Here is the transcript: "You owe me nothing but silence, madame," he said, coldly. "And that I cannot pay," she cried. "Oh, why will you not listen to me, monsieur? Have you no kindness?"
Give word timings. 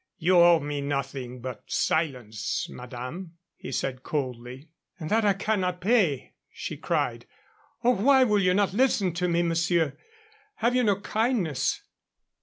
"You 0.17 0.39
owe 0.39 0.59
me 0.59 0.81
nothing 0.81 1.41
but 1.41 1.61
silence, 1.67 2.67
madame," 2.67 3.33
he 3.55 3.71
said, 3.71 4.01
coldly. 4.01 4.69
"And 4.99 5.11
that 5.11 5.23
I 5.23 5.33
cannot 5.33 5.79
pay," 5.79 6.33
she 6.49 6.75
cried. 6.75 7.27
"Oh, 7.83 7.91
why 7.91 8.23
will 8.23 8.39
you 8.41 8.55
not 8.55 8.73
listen 8.73 9.13
to 9.13 9.27
me, 9.27 9.43
monsieur? 9.43 9.95
Have 10.55 10.73
you 10.75 10.83
no 10.83 10.99
kindness?" 10.99 11.83